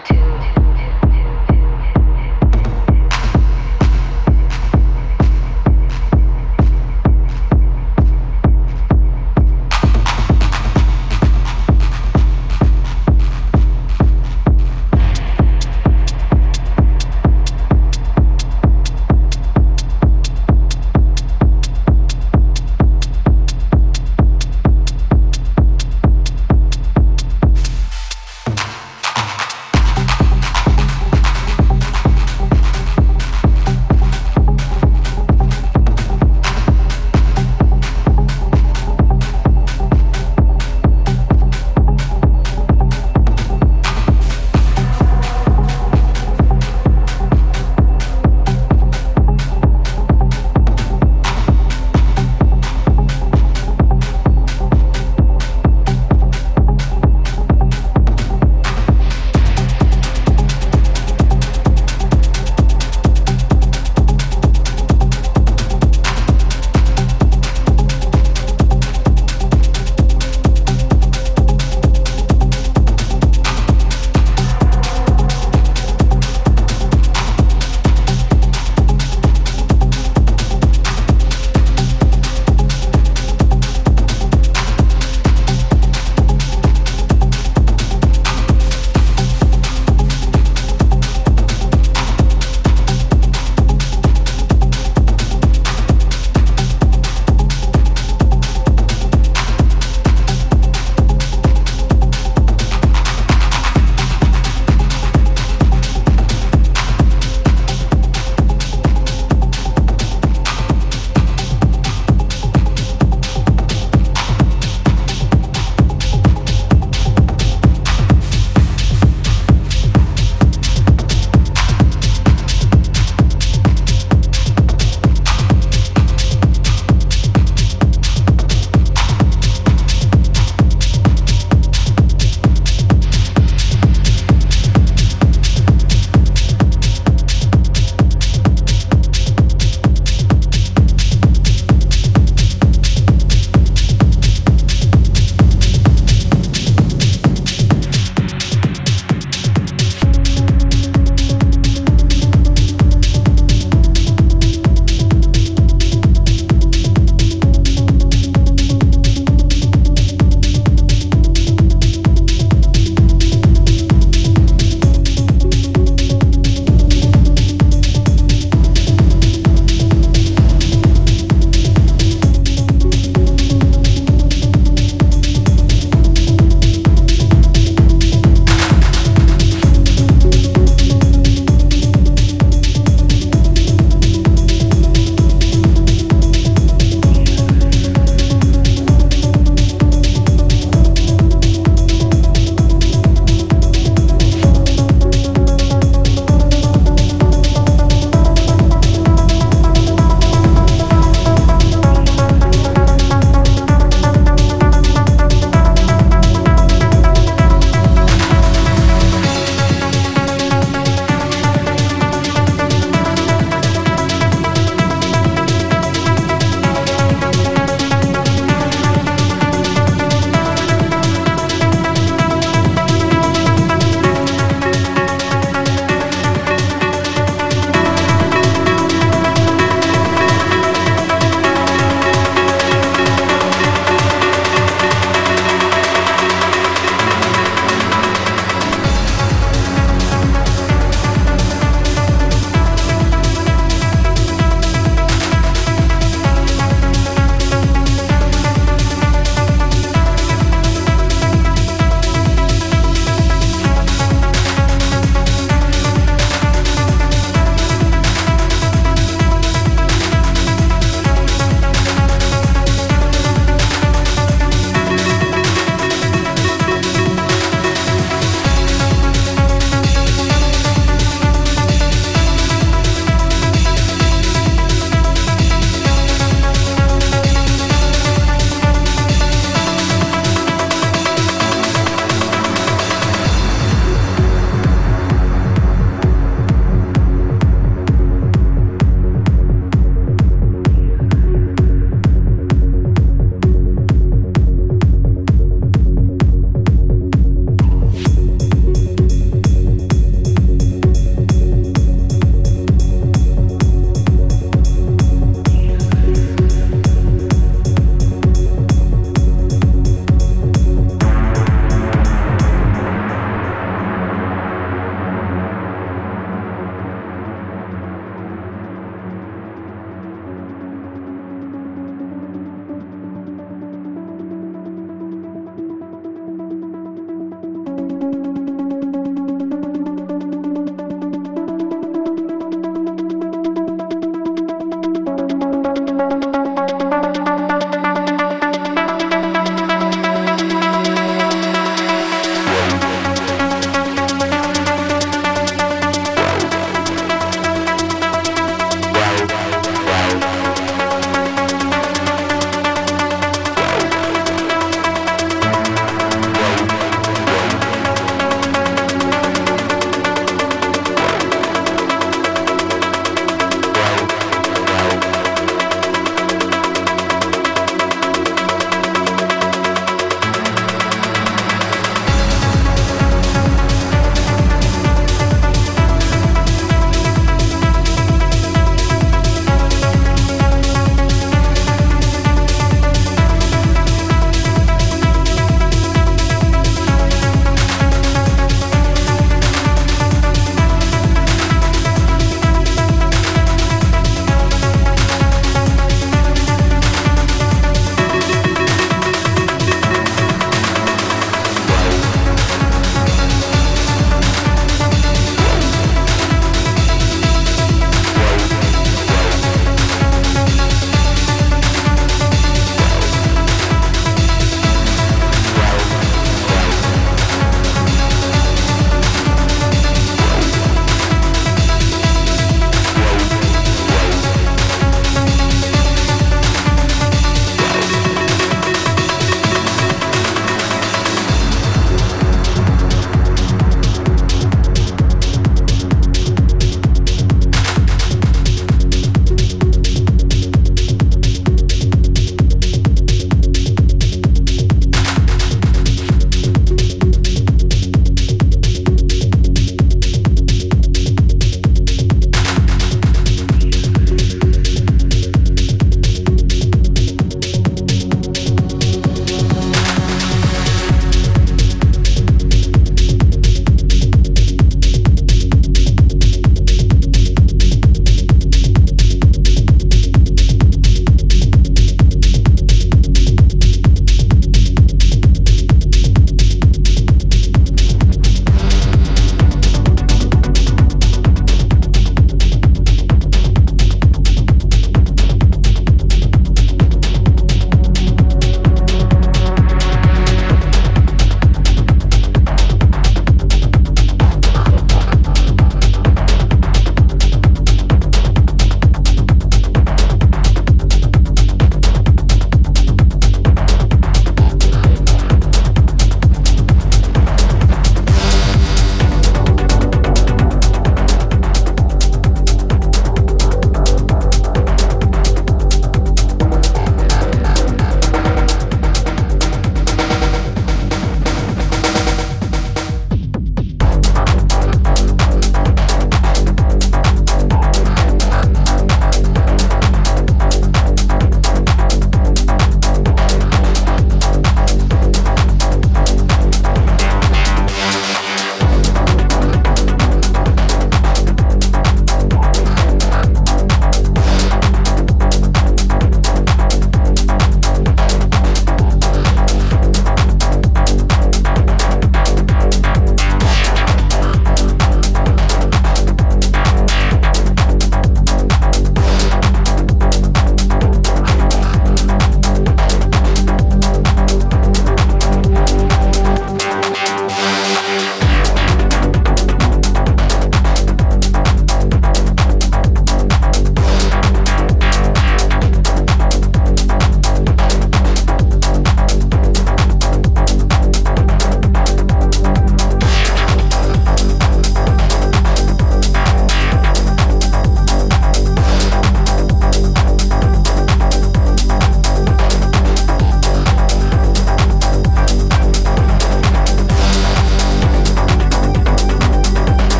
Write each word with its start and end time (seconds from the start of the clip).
too. 0.00 0.73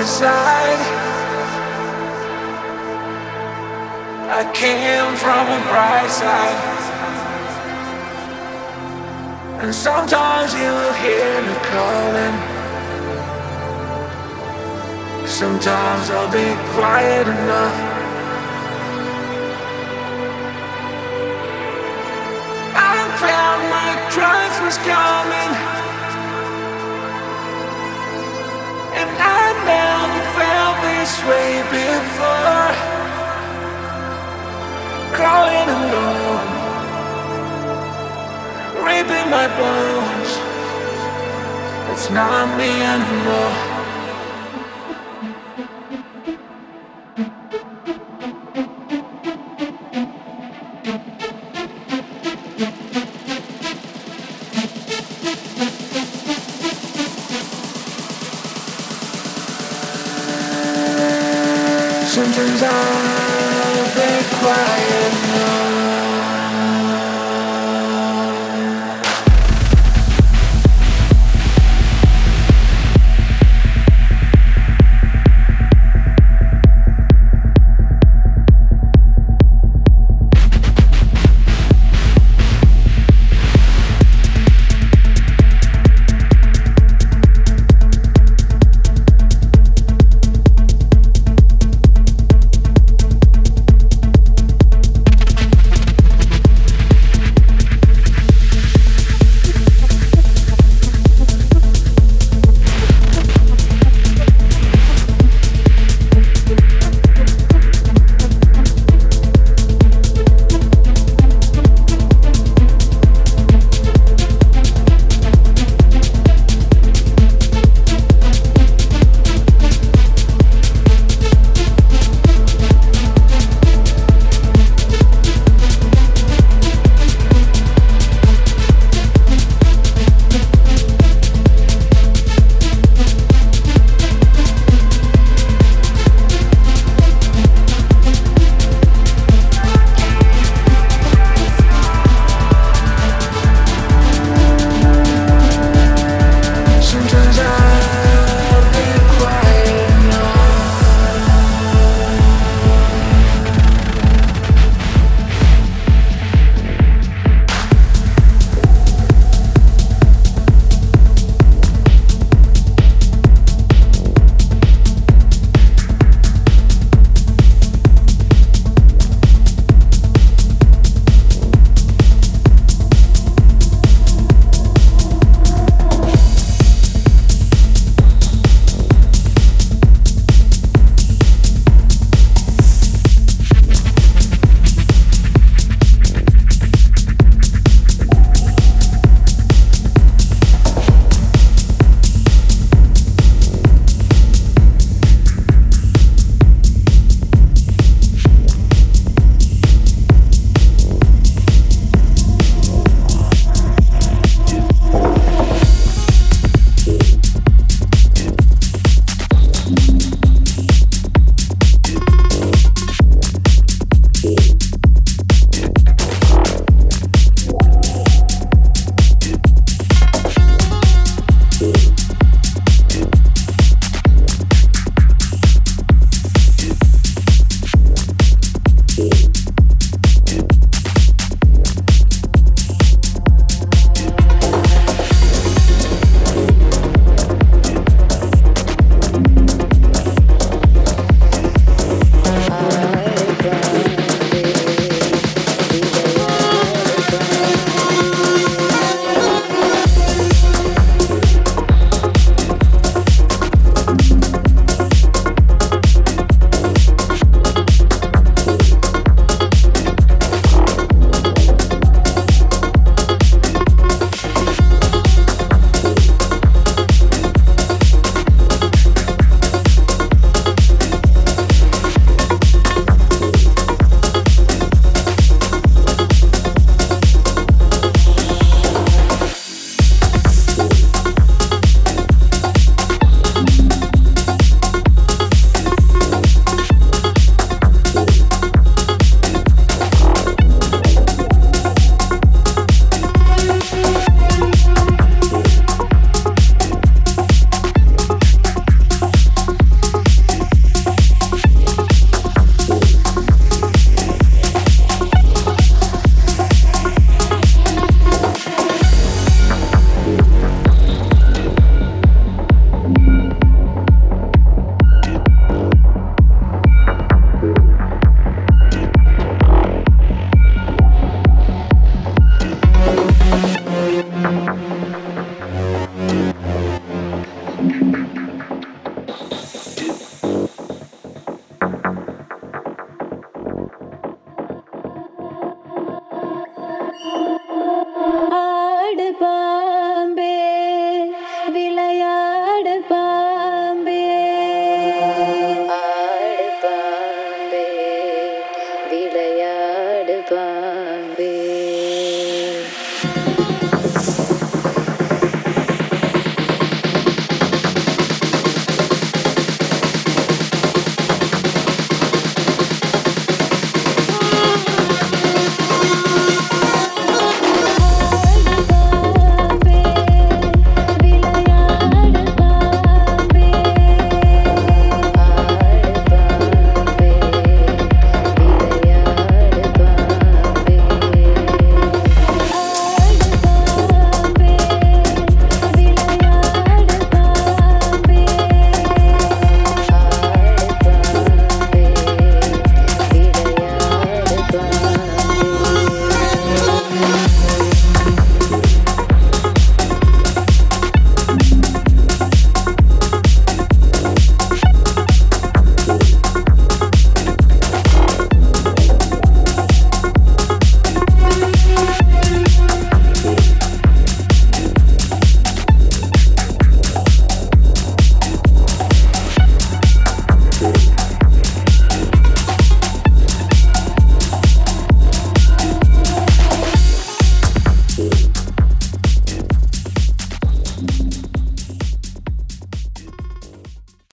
Aside. 0.00 0.80
I 4.32 4.42
came 4.54 5.10
from 5.16 5.44
a 5.58 5.60
bright 5.68 6.10
side. 6.10 6.60
And 9.60 9.74
sometimes 9.74 10.54
you 10.54 10.72
hear 11.02 11.32
me 11.46 11.54
calling. 11.72 12.36
Sometimes 15.26 16.10
I'll 16.10 16.32
be 16.32 16.48
quiet 16.74 17.26
enough. 17.26 17.78
I 22.74 22.96
felt 23.20 23.60
my 23.76 23.90
trust 24.14 24.56
was 24.64 24.78
coming. 24.78 25.79
I 29.70 30.06
never 30.06 30.22
felt 30.36 30.76
this 30.88 31.12
way 31.30 31.50
before. 31.78 32.72
Crawling 35.16 35.68
alone, 35.80 36.48
raping 38.84 39.28
my 39.30 39.46
bones. 39.60 40.30
It's 41.92 42.08
not 42.10 42.56
me 42.58 42.70
anymore. 42.82 43.69